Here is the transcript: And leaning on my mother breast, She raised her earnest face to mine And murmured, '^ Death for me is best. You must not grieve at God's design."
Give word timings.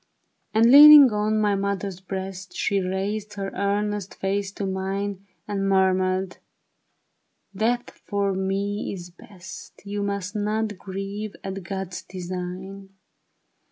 And 0.51 0.71
leaning 0.71 1.11
on 1.11 1.39
my 1.39 1.53
mother 1.53 1.91
breast, 2.07 2.55
She 2.55 2.79
raised 2.79 3.35
her 3.35 3.51
earnest 3.53 4.15
face 4.15 4.51
to 4.53 4.65
mine 4.65 5.27
And 5.47 5.69
murmured, 5.69 6.29
'^ 6.29 6.37
Death 7.59 7.91
for 8.07 8.33
me 8.33 8.91
is 8.93 9.11
best. 9.11 9.79
You 9.85 10.01
must 10.01 10.35
not 10.35 10.79
grieve 10.79 11.35
at 11.43 11.61
God's 11.61 12.01
design." 12.01 12.89